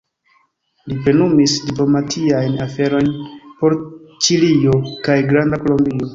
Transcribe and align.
Li 0.91 0.95
plenumis 1.07 1.53
diplomatiajn 1.67 2.57
aferojn 2.65 3.13
por 3.61 3.77
Ĉilio 4.27 4.81
kaj 5.07 5.21
Granda 5.31 5.63
Kolombio. 5.67 6.05